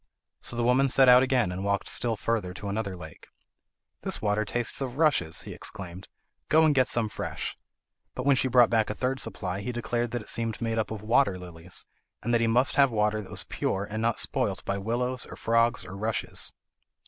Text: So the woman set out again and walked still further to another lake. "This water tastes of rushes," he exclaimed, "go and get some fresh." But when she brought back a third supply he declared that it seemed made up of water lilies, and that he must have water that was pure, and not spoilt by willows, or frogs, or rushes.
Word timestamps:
So 0.39 0.55
the 0.55 0.63
woman 0.63 0.87
set 0.89 1.07
out 1.07 1.21
again 1.21 1.51
and 1.51 1.63
walked 1.63 1.87
still 1.87 2.15
further 2.17 2.55
to 2.55 2.69
another 2.69 2.95
lake. 2.95 3.27
"This 4.01 4.19
water 4.19 4.43
tastes 4.45 4.81
of 4.81 4.97
rushes," 4.97 5.43
he 5.43 5.53
exclaimed, 5.53 6.07
"go 6.49 6.65
and 6.65 6.73
get 6.73 6.87
some 6.87 7.07
fresh." 7.07 7.55
But 8.15 8.25
when 8.25 8.35
she 8.35 8.47
brought 8.47 8.71
back 8.71 8.89
a 8.89 8.95
third 8.95 9.19
supply 9.19 9.61
he 9.61 9.71
declared 9.71 10.09
that 10.09 10.23
it 10.23 10.29
seemed 10.29 10.59
made 10.59 10.79
up 10.79 10.89
of 10.89 11.03
water 11.03 11.37
lilies, 11.37 11.85
and 12.23 12.33
that 12.33 12.41
he 12.41 12.47
must 12.47 12.77
have 12.77 12.89
water 12.89 13.21
that 13.21 13.29
was 13.29 13.43
pure, 13.43 13.87
and 13.87 14.01
not 14.01 14.19
spoilt 14.19 14.65
by 14.65 14.79
willows, 14.79 15.27
or 15.27 15.35
frogs, 15.35 15.85
or 15.85 15.95
rushes. 15.95 16.51